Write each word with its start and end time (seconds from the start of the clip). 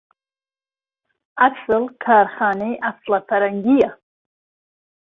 عەسڵ 1.43 1.83
کارخانهی 2.05 2.81
عهسڵه 2.87 3.19
فهڕهنگییه 3.27 3.89